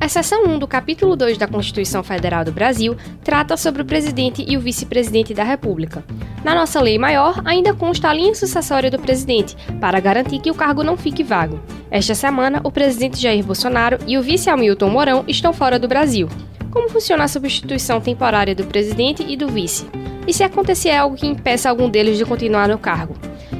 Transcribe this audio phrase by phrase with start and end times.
[0.00, 4.42] A seção 1 do capítulo 2 da Constituição Federal do Brasil trata sobre o presidente
[4.48, 6.02] e o vice-presidente da República.
[6.42, 10.54] Na nossa lei maior, ainda consta a linha sucessória do presidente, para garantir que o
[10.54, 11.60] cargo não fique vago.
[11.90, 16.30] Esta semana, o presidente Jair Bolsonaro e o vice Hamilton Mourão estão fora do Brasil.
[16.70, 19.86] Como funciona a substituição temporária do presidente e do vice?
[20.26, 23.14] E se acontecer algo que impeça algum deles de continuar no cargo?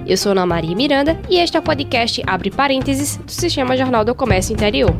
[0.07, 4.07] Eu sou Ana Maria Miranda e este é o podcast Abre Parênteses do Sistema Jornal
[4.07, 4.97] do Comércio Interior.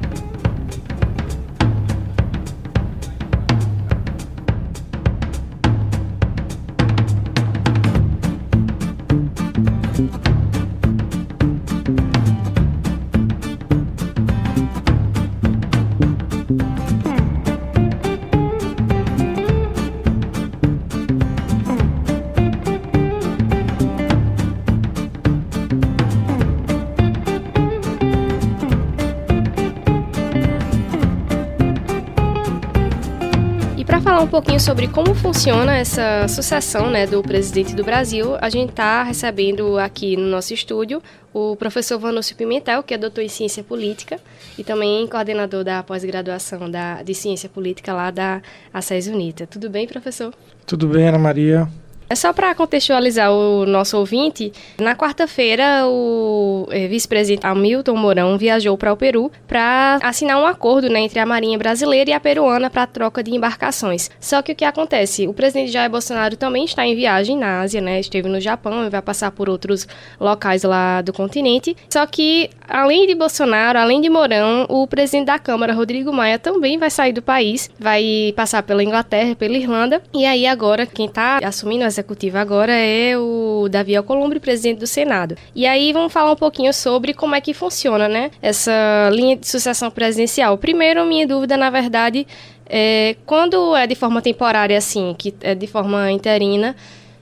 [34.31, 39.77] Pouquinho sobre como funciona essa sucessão né, do presidente do Brasil, a gente está recebendo
[39.77, 41.03] aqui no nosso estúdio
[41.35, 44.21] o professor Vanúcio Pimentel, que é doutor em ciência política
[44.57, 46.71] e também coordenador da pós-graduação
[47.05, 48.41] de ciência política lá da
[48.73, 49.49] ACES UNITA.
[49.49, 50.33] Tudo bem, professor?
[50.65, 51.69] Tudo bem, Ana Maria.
[52.11, 58.77] É só para contextualizar o nosso ouvinte, na quarta-feira o eh, vice-presidente Hamilton Mourão viajou
[58.77, 62.69] para o Peru para assinar um acordo né, entre a Marinha Brasileira e a peruana
[62.69, 64.11] para troca de embarcações.
[64.19, 65.29] Só que o que acontece?
[65.29, 68.01] O presidente Jair Bolsonaro também está em viagem na Ásia, né?
[68.01, 69.87] Esteve no Japão e vai passar por outros
[70.19, 71.77] locais lá do continente.
[71.89, 76.77] Só que além de Bolsonaro, além de Mourão, o presidente da Câmara, Rodrigo Maia, também
[76.77, 80.03] vai sair do país, vai passar pela Inglaterra, pela Irlanda.
[80.13, 84.87] E aí agora quem está assumindo as executiva agora é o Davi Alcolumbre, presidente do
[84.87, 85.37] Senado.
[85.55, 88.73] E aí vamos falar um pouquinho sobre como é que funciona, né, essa
[89.13, 90.59] linha de sucessão presidencial.
[90.59, 92.27] Primeiro, minha dúvida, na verdade,
[92.67, 96.75] é quando é de forma temporária assim, que é de forma interina,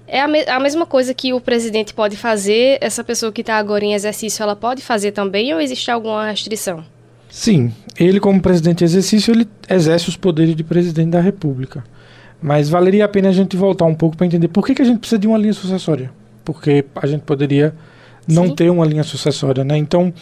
[0.06, 3.56] é a, me a, mesma coisa que o presidente pode fazer, essa pessoa que está
[3.56, 6.82] agora em exercício, ela pode fazer também ou existe alguma restrição?
[7.28, 11.84] Sim, ele como presidente em exercício, ele exerce os poderes de presidente da república.
[12.40, 14.84] Mas valeria a pena a gente voltar um pouco para entender por que, que a
[14.84, 16.10] gente precisa de uma linha sucessória.
[16.44, 17.74] Porque a gente poderia
[18.26, 18.54] não Sim.
[18.54, 19.76] ter uma linha sucessória, né?
[19.76, 20.12] Então,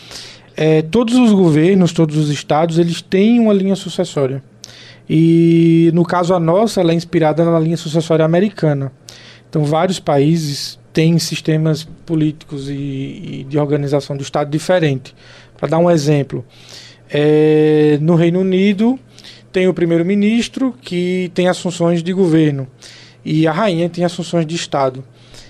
[0.56, 4.42] é, todos os governos, todos os estados, eles têm uma linha sucessória.
[5.08, 8.90] E no caso a nossa, ela é inspirada na linha sucessória americana.
[9.48, 15.14] Então, vários países têm sistemas políticos e, e de organização do Estado diferente.
[15.56, 16.44] Para dar um exemplo,
[17.10, 18.98] é, no Reino Unido,
[19.56, 22.68] tem o primeiro-ministro, que tem as funções de governo,
[23.24, 25.02] e a rainha tem as funções de Estado.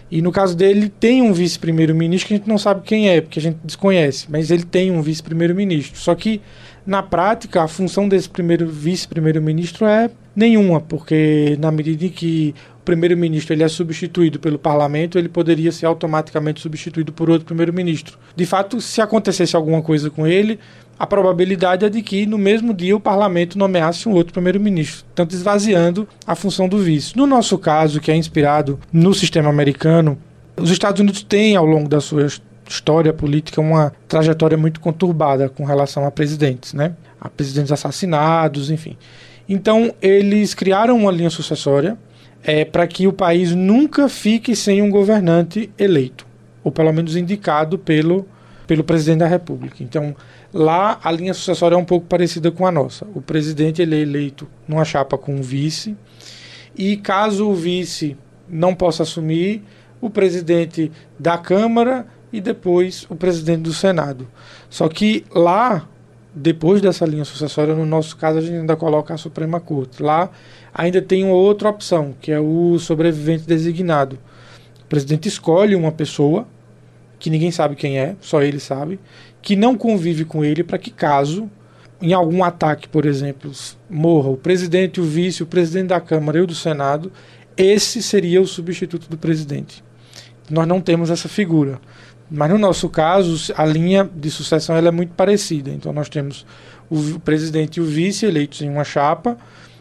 [0.09, 3.41] E no caso dele, tem um vice-primeiro-ministro que a gente não sabe quem é, porque
[3.41, 5.99] a gente desconhece, mas ele tem um vice-primeiro-ministro.
[5.99, 6.41] Só que,
[6.87, 12.85] na prática, a função desse primeiro vice-primeiro-ministro é nenhuma, porque na medida em que o
[12.85, 18.17] primeiro-ministro ele é substituído pelo parlamento, ele poderia ser automaticamente substituído por outro primeiro-ministro.
[18.37, 20.61] De fato, se acontecesse alguma coisa com ele,
[20.99, 25.35] a probabilidade é de que no mesmo dia o parlamento nomeasse um outro primeiro-ministro, tanto
[25.35, 27.17] esvaziando a função do vice.
[27.17, 30.19] No nosso caso, que é inspirado no sistema americano,
[30.57, 32.27] os Estados Unidos têm ao longo da sua
[32.69, 36.95] história política uma trajetória muito conturbada com relação a presidentes, né?
[37.21, 38.97] A presidentes assassinados, enfim.
[39.49, 41.97] Então, eles criaram uma linha sucessória
[42.43, 46.27] é, para que o país nunca fique sem um governante eleito,
[46.65, 48.27] ou pelo menos indicado pelo,
[48.67, 49.83] pelo presidente da República.
[49.83, 50.15] Então,
[50.57, 53.07] Lá a linha sucessória é um pouco parecida com a nossa.
[53.15, 55.95] O presidente ele é eleito numa chapa com o vice
[56.75, 58.17] e caso o vice
[58.49, 59.63] não possa assumir,
[60.01, 64.27] o presidente da Câmara e depois o presidente do Senado.
[64.71, 65.87] Só que lá,
[66.35, 70.03] depois dessa linha sucessória, no nosso caso a gente ainda coloca a Suprema Corte.
[70.03, 70.31] Lá
[70.73, 74.19] ainda tem uma outra opção, que é o sobrevivente designado.
[74.83, 76.47] O presidente escolhe uma pessoa
[77.19, 78.99] que ninguém sabe quem é, só ele sabe,
[79.41, 81.51] que não convive com ele para que caso
[82.01, 83.51] em algum ataque, por exemplo,
[83.89, 87.11] morra o presidente, o vice, o presidente da Câmara e o do Senado,
[87.57, 89.83] esse seria o substituto do presidente.
[90.51, 91.81] Nós não temos essa figura.
[92.31, 95.71] Mas no nosso caso, a linha de sucessão ela é muito parecida.
[95.71, 96.45] Então nós temos
[96.91, 99.39] o presidente e o vice eleitos em uma chapa,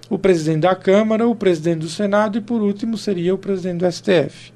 [0.09, 3.91] o presidente da Câmara, o presidente do Senado e por último seria o presidente do
[3.91, 4.53] STF.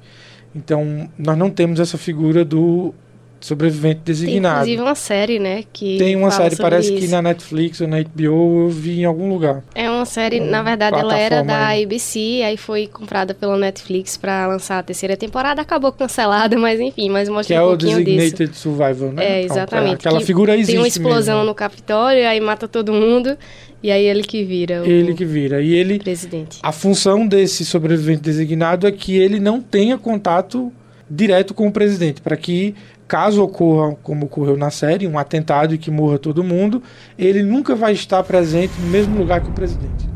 [0.54, 2.94] Então nós não temos essa figura do
[3.40, 4.64] sobrevivente designado.
[4.64, 5.64] Tem inclusive uma série, né?
[5.72, 7.06] Que Tem uma série, parece isso.
[7.06, 9.62] que na Netflix ou na HBO eu vi em algum lugar.
[9.74, 11.84] É uma série, na verdade, ela era da aí.
[11.84, 17.08] ABC, aí foi comprada pela Netflix para lançar a terceira temporada, acabou cancelada, mas enfim,
[17.08, 18.60] mas mostra que um é pouquinho o Designated disso.
[18.60, 19.24] Survival, né?
[19.24, 20.06] É, exatamente.
[20.06, 21.48] Aquela figura existe Tem uma explosão mesmo.
[21.48, 23.36] no Capitólio, aí mata todo mundo,
[23.82, 25.62] e aí ele que vira o Ele que vira.
[25.62, 26.58] E ele presidente.
[26.62, 30.70] A função desse sobrevivente designado é que ele não tenha contato
[31.08, 32.74] direto com o presidente, para que,
[33.08, 36.82] caso ocorra, como ocorreu na série, um atentado e que morra todo mundo,
[37.18, 40.08] ele nunca vai estar presente no mesmo lugar que o presidente.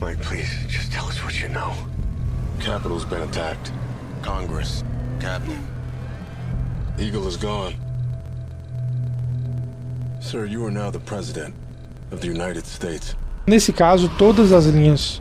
[0.00, 1.72] Mike, please, just tell us what you know.
[2.60, 3.72] Capitol's been attacked.
[4.22, 4.84] Congress,
[5.20, 5.58] cabinet.
[6.98, 7.74] Eagle is gone.
[10.20, 11.54] Sir, you are now the president
[13.46, 15.20] Nesse caso, todas as linhas,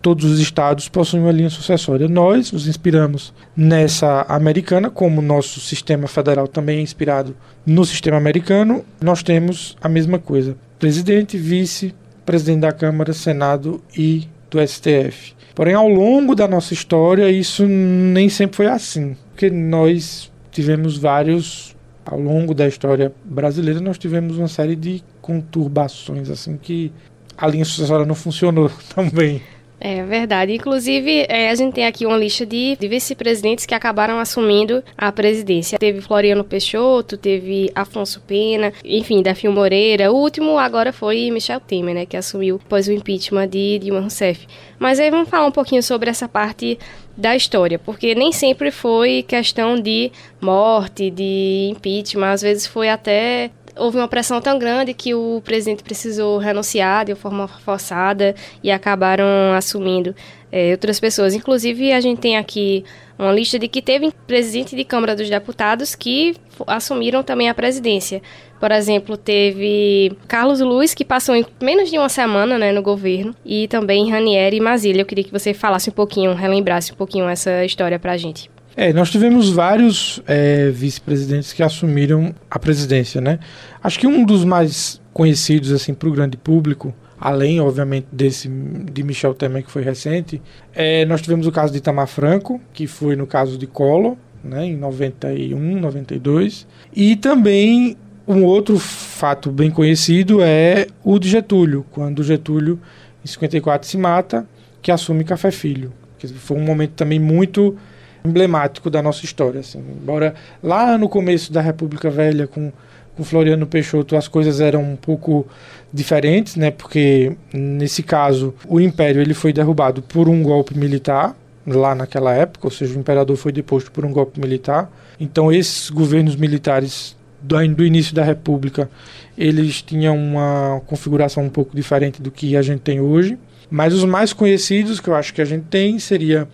[0.00, 2.08] todos os estados possuem uma linha sucessória.
[2.08, 7.36] Nós nos inspiramos nessa americana, como nosso sistema federal também é inspirado
[7.66, 11.94] no sistema americano, nós temos a mesma coisa: presidente, vice,
[12.24, 15.34] presidente da Câmara, Senado e do STF.
[15.54, 21.76] Porém, ao longo da nossa história, isso nem sempre foi assim, porque nós tivemos vários
[22.10, 26.90] ao longo da história brasileira nós tivemos uma série de conturbações assim que
[27.36, 29.42] a linha sucessória não funcionou tão bem.
[29.80, 30.54] É verdade.
[30.54, 35.12] Inclusive, é, a gente tem aqui uma lista de, de vice-presidentes que acabaram assumindo a
[35.12, 35.78] presidência.
[35.78, 40.10] Teve Floriano Peixoto, teve Afonso Pena, enfim, Daphne Moreira.
[40.12, 44.46] O último agora foi Michel Temer, né, que assumiu após o impeachment de Dilma Rousseff.
[44.78, 46.78] Mas aí vamos falar um pouquinho sobre essa parte
[47.16, 53.50] da história, porque nem sempre foi questão de morte, de impeachment, às vezes foi até
[53.78, 59.52] houve uma pressão tão grande que o presidente precisou renunciar de forma forçada e acabaram
[59.56, 60.14] assumindo
[60.50, 61.34] é, outras pessoas.
[61.34, 62.84] Inclusive, a gente tem aqui
[63.18, 66.36] uma lista de que teve presidente de Câmara dos Deputados que
[66.66, 68.22] assumiram também a presidência.
[68.60, 73.34] Por exemplo, teve Carlos Luiz, que passou em menos de uma semana né, no governo,
[73.44, 75.02] e também Ranieri e Mazília.
[75.02, 78.50] Eu queria que você falasse um pouquinho, relembrasse um pouquinho essa história pra gente.
[78.80, 83.40] É, nós tivemos vários é, vice-presidentes que assumiram a presidência, né?
[83.82, 89.02] Acho que um dos mais conhecidos assim para o grande público, além obviamente desse de
[89.02, 90.40] Michel Temer que foi recente,
[90.72, 94.66] é, nós tivemos o caso de Itamar Franco, que foi no caso de Collor, né,
[94.66, 96.64] em 91, 92,
[96.94, 97.96] e também
[98.28, 102.78] um outro fato bem conhecido é o de Getúlio, quando Getúlio
[103.24, 104.46] em 54 se mata,
[104.80, 107.76] que assume Café Filho, que foi um momento também muito
[108.24, 109.60] emblemático da nossa história.
[109.60, 109.78] Assim.
[109.78, 112.72] Embora lá no começo da República Velha, com,
[113.16, 115.46] com Floriano Peixoto, as coisas eram um pouco
[115.92, 116.70] diferentes, né?
[116.70, 121.36] porque nesse caso o Império ele foi derrubado por um golpe militar,
[121.66, 124.90] lá naquela época, ou seja, o imperador foi deposto por um golpe militar.
[125.20, 128.90] Então esses governos militares do, do início da República,
[129.36, 133.38] eles tinham uma configuração um pouco diferente do que a gente tem hoje.
[133.70, 136.48] Mas os mais conhecidos que eu acho que a gente tem seria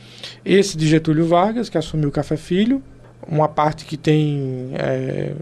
[0.45, 2.83] esse de Getúlio Vargas, que assumiu o Café Filho,
[3.27, 5.33] uma parte que tem é,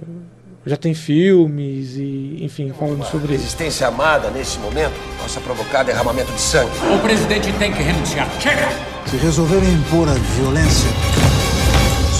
[0.64, 3.42] já tem filmes e enfim falando sobre isso.
[3.42, 6.70] Resistência armada nesse momento possa provocar derramamento de sangue.
[6.94, 8.28] O presidente tem que renunciar.
[8.40, 8.68] Chega!
[9.06, 10.90] Se resolverem impor a violência,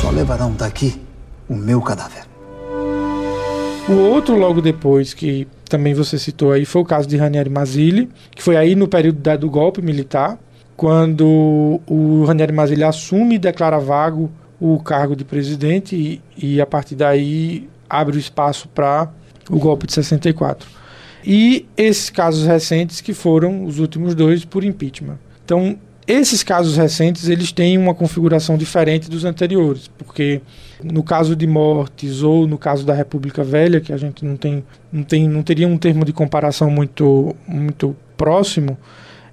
[0.00, 1.00] só levarão daqui
[1.48, 2.31] o meu cadáver.
[3.88, 8.08] O outro logo depois que também você citou aí foi o caso de Ranieri Mazzilli,
[8.30, 10.38] que foi aí no período da, do golpe militar,
[10.76, 14.30] quando o Ranieri Mazzilli assume e declara vago
[14.60, 19.10] o cargo de presidente e, e a partir daí abre o espaço para
[19.50, 20.68] o golpe de 64.
[21.24, 25.18] E esses casos recentes que foram os últimos dois por impeachment.
[25.44, 30.40] Então, esses casos recentes eles têm uma configuração diferente dos anteriores, porque
[30.82, 34.64] no caso de mortes ou no caso da República Velha, que a gente não tem,
[34.92, 38.76] não tem, não teria um termo de comparação muito, muito próximo,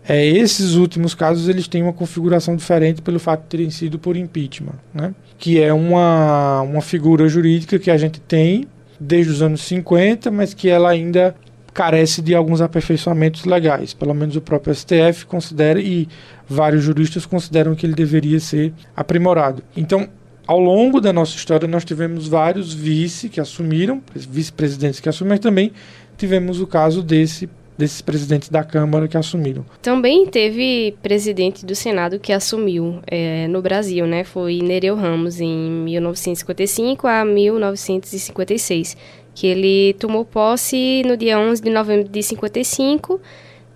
[0.07, 4.15] é, esses últimos casos eles têm uma configuração diferente pelo fato de terem sido por
[4.15, 5.13] impeachment, né?
[5.38, 8.65] que é uma, uma figura jurídica que a gente tem
[8.99, 11.35] desde os anos 50, mas que ela ainda
[11.73, 13.93] carece de alguns aperfeiçoamentos legais.
[13.93, 16.07] Pelo menos o próprio STF considera e
[16.47, 19.63] vários juristas consideram que ele deveria ser aprimorado.
[19.75, 20.07] Então,
[20.47, 25.39] ao longo da nossa história, nós tivemos vários vice que assumiram, vice-presidentes que assumiram, mas
[25.39, 25.71] também
[26.17, 27.47] tivemos o caso desse
[27.79, 29.65] desses presidentes da Câmara que assumiram.
[29.81, 34.25] Também teve presidente do Senado que assumiu é, no Brasil, né?
[34.25, 38.97] Foi Nereu Ramos em 1955 a 1956,
[39.39, 43.22] que ele tomou posse no dia 11 de novembro de 55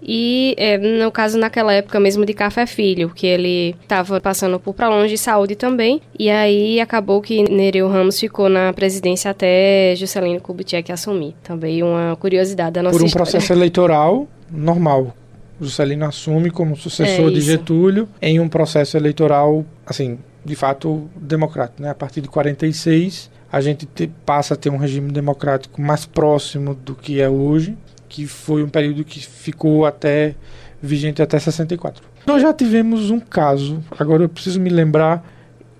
[0.05, 4.73] e é, no caso naquela época mesmo de Café Filho, que ele estava passando por
[4.73, 10.41] problemas de saúde também, e aí acabou que Nereu Ramos ficou na presidência até Juscelino
[10.41, 11.33] Kubitschek assumir.
[11.41, 13.31] Também uma curiosidade da nossa Por um história.
[13.31, 15.15] processo eleitoral normal.
[15.61, 17.39] Juscelino assume como sucessor É de.
[17.39, 21.81] Getúlio em um processo eleitoral, assim, de fato democrático.
[21.81, 21.89] Né?
[21.89, 26.73] A partir de 46, a gente te- passa a ter um regime democrático mais próximo
[26.73, 27.77] do que é hoje,
[28.09, 30.33] que foi um período que ficou até
[30.81, 32.03] vigente até 64.
[32.25, 35.23] Nós já tivemos um caso, agora eu preciso me lembrar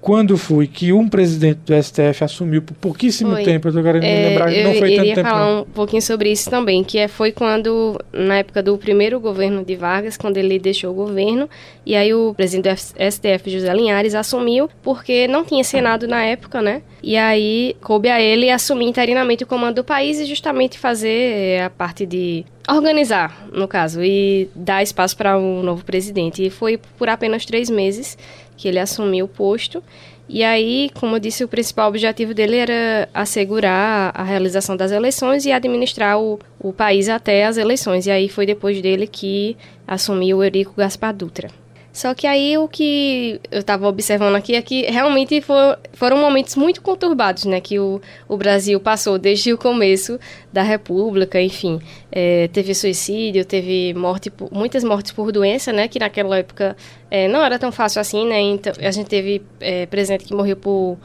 [0.03, 3.43] quando foi que um presidente do STF assumiu por pouquíssimo Foi.
[3.43, 5.29] tempo, eu tô querendo me É, lembrar, eu não foi tanto iria tempo.
[5.29, 5.61] falar não.
[5.61, 9.77] um pouquinho sobre isso também, que é, foi quando, na época do primeiro governo de
[9.77, 11.49] Vargas, quando ele deixou o governo,
[11.85, 16.61] e aí o presidente do STF, José Linhares, assumiu, porque não tinha Senado na época,
[16.61, 16.81] né?
[17.01, 21.63] E aí coube a ele assumir interinamente o comando do país e justamente fazer é,
[21.63, 26.45] a parte de organizar, no caso, e dar espaço para um novo presidente.
[26.45, 28.17] E foi por apenas três meses
[28.55, 29.83] que ele assumiu o posto.
[30.27, 35.45] E aí, como eu disse, o principal objetivo dele era assegurar a realização das eleições
[35.45, 38.05] e administrar o, o país até as eleições.
[38.05, 41.62] E aí foi depois dele que assumiu o Eurico Gaspar Dutra.
[41.93, 46.55] Só que aí o que eu estava observando aqui é que realmente for, foram momentos
[46.55, 47.61] muito conturbados, né?
[47.61, 50.19] Que o, o Brasil passou desde o começo
[50.51, 51.79] da República, enfim.
[52.11, 55.87] É, teve suicídio, teve morte, por- muitas mortes por doença, né?
[55.87, 56.75] Que naquela época
[57.11, 58.41] é, não era tão fácil assim, né?
[58.41, 60.97] Então, a gente teve é, presidente que morreu por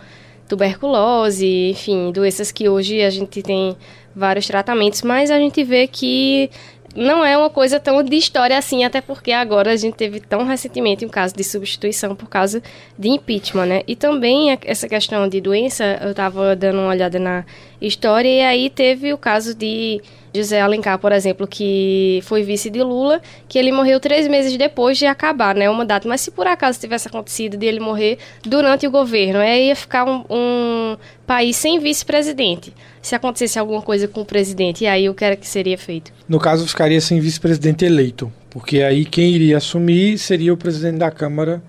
[0.49, 3.76] tuberculose, enfim, doenças que hoje a gente tem
[4.16, 6.50] vários tratamentos, mas a gente vê que
[6.95, 10.45] não é uma coisa tão de história assim, até porque agora a gente teve tão
[10.45, 12.62] recentemente um caso de substituição por causa
[12.99, 13.83] de impeachment, né?
[13.87, 17.45] E também essa questão de doença, eu tava dando uma olhada na
[17.80, 20.00] história e aí teve o caso de
[20.35, 24.99] José Alencar, por exemplo, que foi vice de Lula, que ele morreu três meses depois
[24.99, 26.06] de acabar, né, o mandato.
[26.06, 30.04] Mas se por acaso tivesse acontecido de ele morrer durante o governo, aí ia ficar
[30.04, 32.75] um, um país sem vice-presidente.
[33.00, 36.12] Se acontecesse alguma coisa com o presidente, e aí o que era que seria feito?
[36.28, 41.11] No caso, ficaria sem vice-presidente eleito, porque aí quem iria assumir seria o presidente da
[41.11, 41.62] Câmara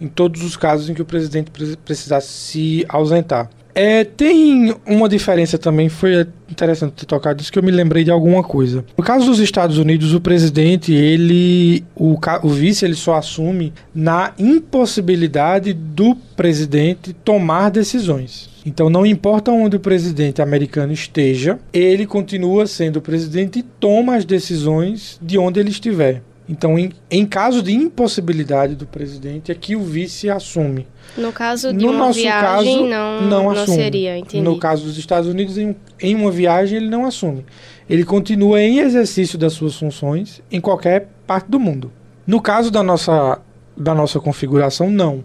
[0.00, 3.50] em todos os casos em que o presidente pre- precisasse se ausentar.
[3.80, 8.10] É, tem uma diferença também, foi interessante ter tocado isso, que eu me lembrei de
[8.10, 8.84] alguma coisa.
[8.96, 14.32] No caso dos Estados Unidos, o presidente, ele, o, o vice, ele só assume na
[14.36, 18.50] impossibilidade do presidente tomar decisões.
[18.66, 24.16] Então, não importa onde o presidente americano esteja, ele continua sendo o presidente e toma
[24.16, 26.22] as decisões de onde ele estiver.
[26.48, 30.86] Então, em, em caso de impossibilidade do presidente, é que o vice assume.
[31.16, 33.76] No caso de No uma nosso viagem, caso, não, não não, assume.
[33.76, 34.42] seria, entendi.
[34.42, 37.44] No caso dos Estados Unidos, em, em uma viagem, ele não assume.
[37.88, 41.92] Ele continua em exercício das suas funções em qualquer parte do mundo.
[42.26, 43.40] No caso da nossa,
[43.76, 45.22] da nossa configuração, não.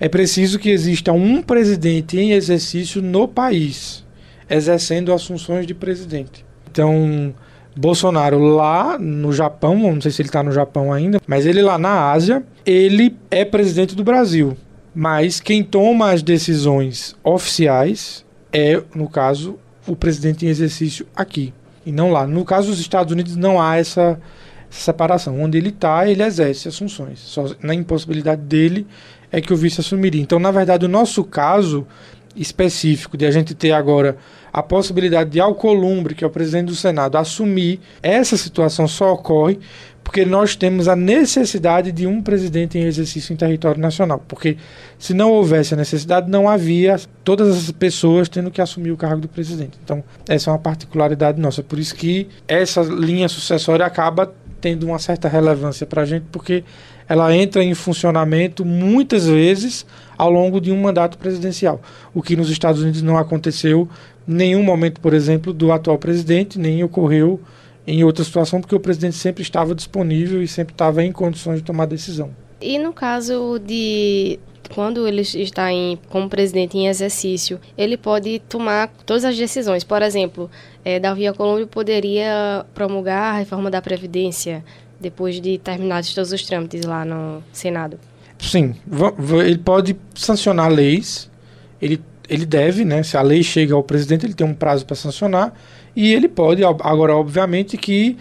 [0.00, 4.04] É preciso que exista um presidente em exercício no país,
[4.50, 6.44] exercendo as funções de presidente.
[6.70, 7.32] Então,
[7.76, 11.78] Bolsonaro lá no Japão, não sei se ele está no Japão ainda, mas ele lá
[11.78, 14.56] na Ásia, ele é presidente do Brasil.
[14.94, 21.52] Mas quem toma as decisões oficiais é, no caso, o presidente em exercício aqui
[21.84, 22.26] e não lá.
[22.26, 24.18] No caso dos Estados Unidos não há essa,
[24.74, 25.40] separação.
[25.40, 27.20] Onde ele está, ele exerce as funções.
[27.20, 28.86] Só na impossibilidade dele
[29.30, 30.20] é que o vice assumiria.
[30.20, 31.86] Então, na verdade, o nosso caso
[32.36, 34.16] específico de a gente ter agora
[34.54, 39.58] a possibilidade de Alcolumbre, que é o presidente do Senado, assumir essa situação só ocorre
[40.04, 44.22] porque nós temos a necessidade de um presidente em exercício em território nacional.
[44.28, 44.56] Porque
[44.96, 49.22] se não houvesse a necessidade, não havia todas as pessoas tendo que assumir o cargo
[49.22, 49.76] do presidente.
[49.82, 51.60] Então, essa é uma particularidade nossa.
[51.60, 56.62] Por isso que essa linha sucessória acaba tendo uma certa relevância para a gente, porque
[57.08, 59.84] ela entra em funcionamento muitas vezes
[60.16, 61.80] ao longo de um mandato presidencial.
[62.12, 63.88] O que nos Estados Unidos não aconteceu
[64.26, 67.40] em nenhum momento, por exemplo, do atual presidente, nem ocorreu
[67.86, 71.64] em outra situação, porque o presidente sempre estava disponível e sempre estava em condições de
[71.64, 72.30] tomar decisão.
[72.60, 74.38] E no caso de
[74.74, 79.84] quando ele está em, como presidente em exercício, ele pode tomar todas as decisões.
[79.84, 80.50] Por exemplo,
[80.84, 84.64] é, Davi Alcolumbre poderia promulgar a reforma da Previdência
[84.98, 87.98] depois de terminados todos os trâmites lá no Senado.
[88.48, 88.74] Sim,
[89.44, 91.30] ele pode sancionar leis,
[91.80, 93.02] ele, ele deve, né?
[93.02, 95.54] Se a lei chega ao presidente, ele tem um prazo para sancionar,
[95.96, 98.16] e ele pode, agora, obviamente, que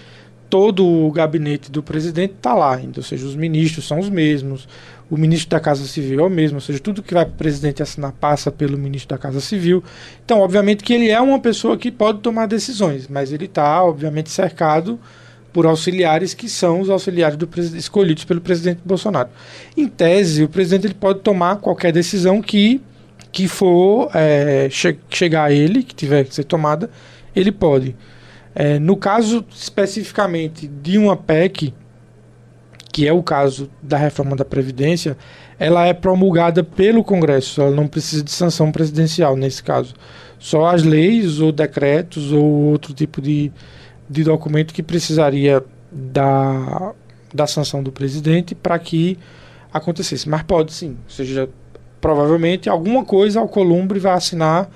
[0.49, 4.67] todo o gabinete do presidente está lá ainda, ou seja, os ministros são os mesmos,
[5.09, 7.37] o ministro da Casa Civil é o mesmo, ou seja, tudo que vai para o
[7.37, 9.83] presidente assinar passa pelo ministro da Casa Civil.
[10.23, 14.29] Então, obviamente que ele é uma pessoa que pode tomar decisões, mas ele está, obviamente,
[14.29, 14.99] cercado
[15.53, 19.29] por auxiliares que são os auxiliares do escolhidos pelo presidente Bolsonaro.
[19.77, 22.81] Em tese, o presidente ele pode tomar qualquer decisão que,
[23.31, 26.89] que for é, che- chegar a ele, que tiver que ser tomada,
[27.35, 27.95] ele pode.
[28.55, 31.73] É, no caso especificamente de uma PEC,
[32.91, 35.17] que é o caso da reforma da Previdência,
[35.59, 39.93] ela é promulgada pelo Congresso, ela não precisa de sanção presidencial nesse caso.
[40.37, 43.51] Só as leis ou decretos ou outro tipo de,
[44.09, 46.93] de documento que precisaria da,
[47.33, 49.17] da sanção do presidente para que
[49.73, 50.27] acontecesse.
[50.29, 51.49] Mas pode sim, ou seja,
[51.99, 54.69] provavelmente alguma coisa Alcolumbre vai assinar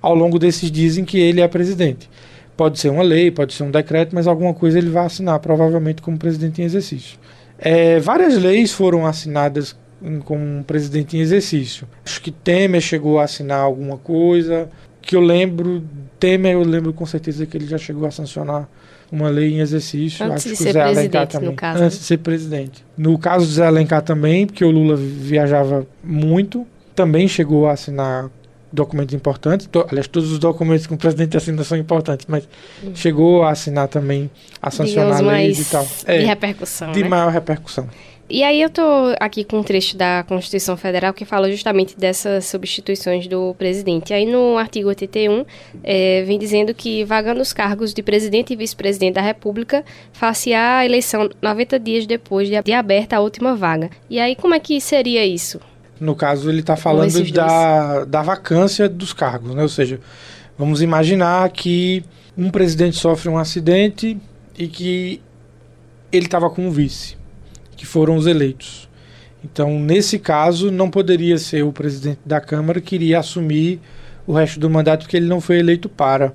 [0.00, 2.10] ao longo desses dias em que ele é presidente.
[2.56, 6.02] Pode ser uma lei, pode ser um decreto, mas alguma coisa ele vai assinar, provavelmente
[6.02, 7.18] como presidente em exercício.
[7.58, 9.76] É, várias leis foram assinadas
[10.24, 11.86] como presidente em exercício.
[12.04, 14.68] Acho que Temer chegou a assinar alguma coisa.
[15.02, 15.82] Que eu lembro,
[16.18, 18.68] Temer, eu lembro com certeza que ele já chegou a sancionar
[19.10, 20.24] uma lei em exercício.
[20.24, 21.50] Antes Acho de que ser o Zé Alencar presidente, também.
[21.50, 22.00] no caso, Antes né?
[22.00, 22.84] de ser presidente.
[22.96, 28.30] No caso do Zé Alencar também, porque o Lula viajava muito, também chegou a assinar
[28.72, 29.66] documentos importantes.
[29.66, 32.48] To- aliás, todos os documentos que o presidente assina são importantes, mas
[32.94, 34.30] chegou a assinar também,
[34.62, 35.84] a sancionar Digamos leis e tal.
[35.84, 37.08] de É, repercussão, de né?
[37.08, 37.86] maior repercussão.
[38.32, 38.82] E aí eu tô
[39.20, 44.14] aqui com um trecho da Constituição Federal que fala justamente dessas substituições do presidente.
[44.14, 45.44] Aí no artigo 81
[45.84, 49.84] eh, vem dizendo que vagando os cargos de presidente e vice-presidente da República,
[50.14, 53.90] face a eleição 90 dias depois de, aberta a última vaga.
[54.08, 55.60] E aí como é que seria isso?
[56.00, 59.60] No caso, ele está falando da, da vacância dos cargos, né?
[59.60, 60.00] Ou seja,
[60.56, 62.02] vamos imaginar que
[62.34, 64.16] um presidente sofre um acidente
[64.58, 65.20] e que
[66.10, 67.18] ele estava com um vice,
[67.82, 68.88] que foram os eleitos.
[69.44, 73.80] Então, nesse caso, não poderia ser o presidente da Câmara que iria assumir
[74.24, 76.32] o resto do mandato, porque ele não foi eleito para.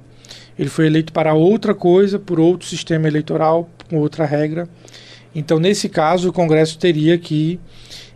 [0.60, 4.68] Ele foi eleito para outra coisa, por outro sistema eleitoral, com outra regra.
[5.34, 7.58] Então, nesse caso, o Congresso teria que,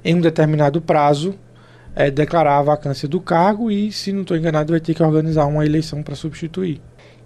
[0.03, 1.33] em um determinado prazo,
[1.95, 5.45] eh, declarar a vacância do cargo e, se não estou enganado, vai ter que organizar
[5.45, 6.81] uma eleição para substituir.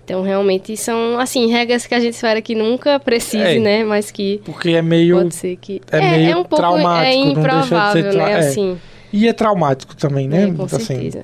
[0.06, 3.60] Então realmente são assim regras que a gente espera que nunca precise, É.
[3.60, 3.84] né?
[3.84, 5.18] Mas que Porque é meio.
[5.18, 8.32] pode ser que é meio um pouco traumático, é deixa de ser improvável, tra- né?
[8.32, 8.38] é.
[8.38, 8.78] Assim,
[9.12, 10.44] E é traumático também, né?
[10.50, 11.22] é, com Assim, certeza.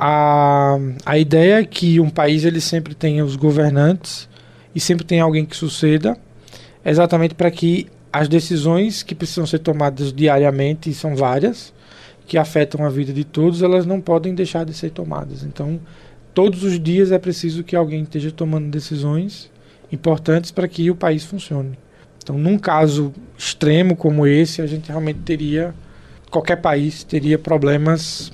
[0.00, 4.28] A, a ideia é que um país ele sempre tenha os governantes
[4.74, 6.16] e sempre tem alguém que suceda,
[6.84, 11.72] exatamente para que as decisões que precisam ser tomadas diariamente, e são várias,
[12.26, 15.42] que afetam a vida de todos, elas não podem deixar de ser tomadas.
[15.42, 15.80] Então,
[16.34, 19.50] todos os dias é preciso que alguém esteja tomando decisões
[19.90, 21.78] importantes para que o país funcione.
[22.22, 25.74] Então, num caso extremo como esse, a gente realmente teria
[26.30, 28.32] qualquer país teria problemas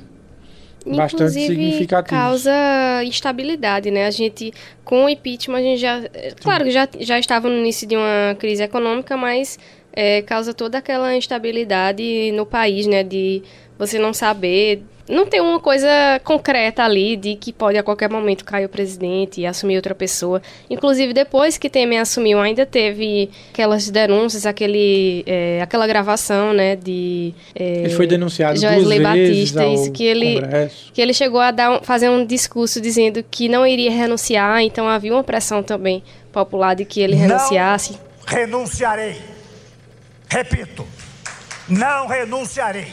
[0.87, 2.11] bastante Inclusive, significativos.
[2.11, 4.07] causa instabilidade, né?
[4.07, 4.53] A gente,
[4.85, 6.03] com o impeachment, a gente já...
[6.15, 9.59] é, Claro que já, já estava no início de uma crise econômica, mas
[9.93, 13.03] é, causa toda aquela instabilidade no país, né?
[13.03, 13.43] De
[13.79, 14.83] você não saber...
[15.09, 15.89] Não ter uma coisa
[16.23, 20.43] concreta ali de que pode a qualquer momento cair o presidente e assumir outra pessoa.
[20.69, 26.77] Inclusive, depois que Temer assumiu, ainda teve aquelas denúncias, aquele, é, aquela gravação, né?
[26.77, 27.33] De...
[27.55, 30.93] é, Ele foi denunciado Joesley duas Batista, isso que ele Congresso.
[30.93, 34.87] que ele chegou a dar um- fazer um discurso dizendo que não iria renunciar, então
[34.89, 37.93] havia uma pressão também popular de que ele renunciasse.
[37.93, 39.17] Não renunciarei.
[40.31, 40.87] Repito,
[41.69, 42.89] não renunciarei.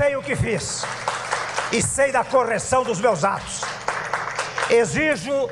[0.00, 0.82] Sei o que fiz
[1.70, 3.60] e sei da correção dos meus atos.
[4.70, 5.50] Exijo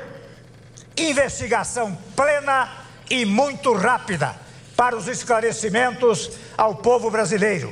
[0.97, 2.67] investigação plena
[3.11, 4.35] e muito rápida
[4.75, 7.71] para os esclarecimentos ao povo brasileiro.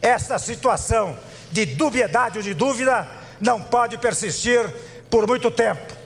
[0.00, 1.16] Esta situação
[1.52, 3.06] de dubiedade ou de dúvida
[3.40, 4.68] não pode persistir
[5.08, 6.01] por muito tempo.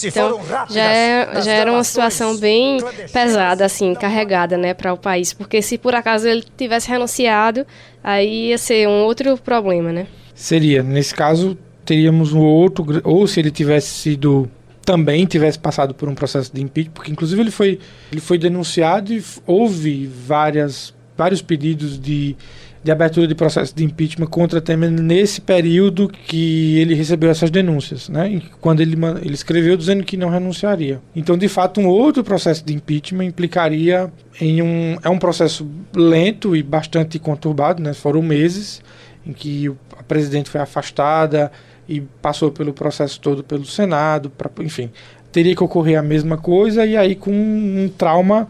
[0.00, 2.78] Se Então, foram rápidas já, é, já era uma situação bem
[3.12, 5.32] pesada, assim, carregada, né, para o país.
[5.32, 7.66] Porque se por acaso ele tivesse renunciado,
[8.02, 10.06] aí ia ser um outro problema, né?
[10.34, 14.50] Seria, nesse caso, teríamos um outro, ou se ele tivesse sido
[14.84, 17.78] também tivesse passado por um processo de impeachment, porque inclusive ele foi,
[18.10, 22.34] ele foi denunciado e houve várias, vários pedidos de,
[22.82, 28.08] de abertura de processo de impeachment contra Temer nesse período que ele recebeu essas denúncias,
[28.08, 28.40] né?
[28.58, 30.98] Quando ele, ele escreveu dizendo que não renunciaria.
[31.14, 36.56] Então, de fato, um outro processo de impeachment implicaria em um é um processo lento
[36.56, 37.92] e bastante conturbado, né?
[37.92, 38.80] Foram meses
[39.26, 41.52] em que a presidente foi afastada
[41.86, 44.88] e passou pelo processo todo pelo Senado, pra, enfim,
[45.30, 48.48] teria que ocorrer a mesma coisa e aí com um trauma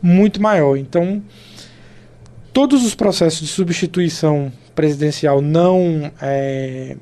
[0.00, 0.78] muito maior.
[0.78, 1.22] Então,
[2.52, 6.96] todos os processos de substituição presidencial não é,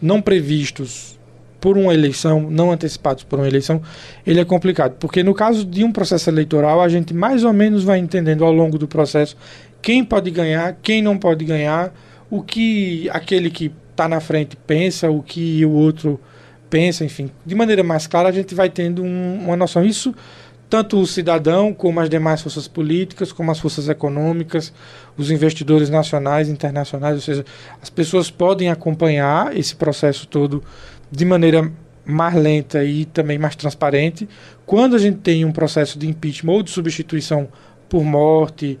[0.00, 1.18] não previstos
[1.60, 3.80] por uma eleição, não antecipados por uma eleição,
[4.26, 7.82] ele é complicado, porque no caso de um processo eleitoral, a gente mais ou menos
[7.82, 9.34] vai entendendo ao longo do processo
[9.80, 11.94] quem pode ganhar, quem não pode ganhar,
[12.30, 16.20] o que aquele que está na frente pensa, o que o outro
[16.68, 17.30] pensa, enfim.
[17.46, 19.84] De maneira mais clara, a gente vai tendo um- uma noção.
[19.84, 20.14] Isso
[20.68, 24.72] tanto o cidadão, como as demais forças políticas, como as forças econômicas,
[25.16, 27.44] os investidores nacionais e internacionais, ou seja,
[27.80, 30.62] as pessoas podem acompanhar esse processo todo
[31.10, 31.70] de maneira
[32.04, 34.28] mais lenta e também mais transparente.
[34.66, 37.48] Quando a gente tem um processo de impeachment ou de substituição
[37.88, 38.78] por morte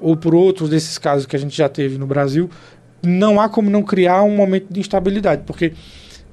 [0.00, 2.50] ou por outros desses casos que a gente já teve no Brasil,
[3.02, 5.72] não há como não criar um momento de instabilidade, porque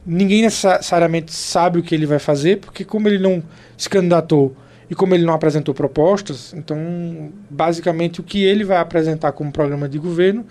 [0.06, 3.42] ninguém necessariamente sabe o que ele vai fazer, porque como ele não
[3.78, 4.56] se candidatou
[4.90, 9.90] e como ele não apresentou propostas, então basicamente o que ele vai apresentar como programa
[9.90, 10.46] de governo,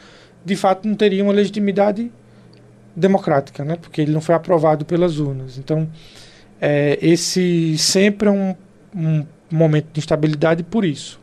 [0.44, 2.11] de fato não teria uma legitimidade
[2.94, 3.77] democrática, né?
[3.77, 5.57] Porque ele não foi aprovado pelas urnas.
[5.59, 5.88] Então
[6.61, 8.55] é, esse sempre é um,
[8.94, 11.20] um momento de instabilidade por isso,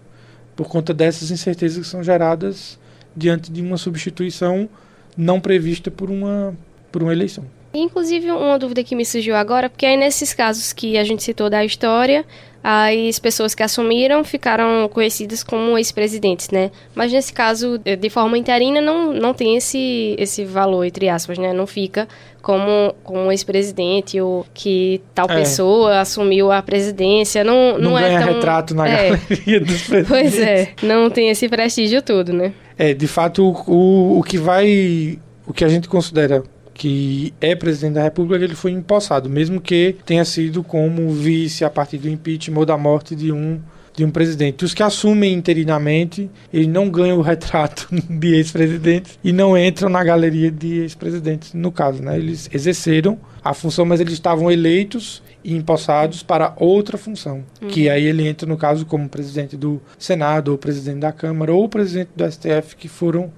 [0.56, 2.80] por conta dessas incertezas que são geradas
[3.16, 4.70] diante de uma substituição
[5.18, 6.56] não prevista por uma
[6.92, 7.46] por uma eleição.
[7.74, 11.50] Inclusive, uma dúvida que me surgiu agora, porque aí nesses casos que a gente citou
[11.50, 12.26] da história,
[12.64, 16.70] as pessoas que assumiram ficaram conhecidas como ex-presidentes, né?
[16.94, 21.54] Mas nesse caso, de forma interina, não, não tem esse, esse valor, entre aspas, né?
[21.54, 22.08] Não fica
[22.42, 25.36] como, como ex-presidente ou que tal é.
[25.38, 27.44] pessoa assumiu a presidência.
[27.44, 28.34] Não, não, não é tão...
[28.34, 29.10] retrato na é.
[29.10, 30.08] galeria dos presidentes.
[30.12, 32.54] Pois é, não tem esse prestígio todo, né?
[32.78, 35.18] É, de fato, o, o, o que vai...
[35.48, 36.44] O que a gente considera
[36.82, 41.70] que é presidente da República, ele foi empossado, mesmo que tenha sido como vice a
[41.70, 43.62] partir do impeachment ou da morte de um
[43.94, 44.66] de um presidente.
[44.66, 50.04] Os que assumem interinamente, eles não ganham o retrato de ex-presidentes e não entram na
[50.04, 52.18] galeria de ex-presidentes, no caso, né?
[52.18, 57.68] Eles exerceram a função, mas eles estavam eleitos e empossados para outra função, uhum.
[57.68, 61.70] que aí ele entra no caso como presidente do Senado, ou presidente da Câmara, ou
[61.70, 63.32] presidente do STF, que foram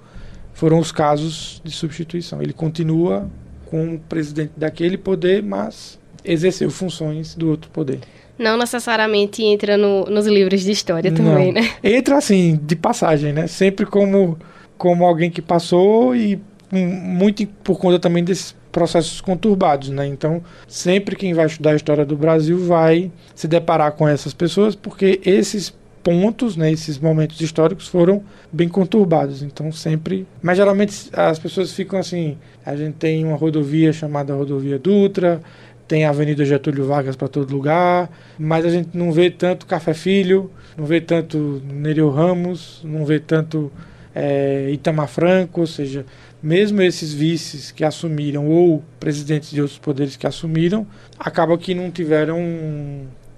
[0.63, 2.41] foram os casos de substituição.
[2.41, 3.30] Ele continua
[3.65, 7.99] com o presidente daquele poder, mas exerceu funções do outro poder.
[8.39, 11.62] Não necessariamente entra no, nos livros de história também, Não.
[11.62, 11.69] né?
[11.84, 13.45] Entra assim, de passagem, né?
[13.45, 14.39] Sempre como,
[14.78, 20.08] como alguém que passou e muito por conta também desses processos conturbados, né?
[20.08, 24.76] Então, sempre quem vai estudar a história do Brasil vai se deparar com essas pessoas,
[24.78, 29.41] porque esses pontos, né, esses momentos históricos foram bem conturbados.
[29.41, 34.77] Então sempre, mas geralmente as pessoas ficam assim, a gente tem uma rodovia chamada Rodovia
[34.77, 35.41] Dutra,
[35.87, 39.93] tem a Avenida Getúlio Vargas para todo lugar, mas a gente não vê tanto Café
[39.93, 43.71] Filho, não vê tanto Nereu Ramos, não vê tanto
[44.13, 46.05] é, Itamar Franco, ou seja,
[46.41, 50.85] mesmo esses vices que assumiram ou presidentes de outros poderes que assumiram,
[51.17, 52.37] acaba que não tiveram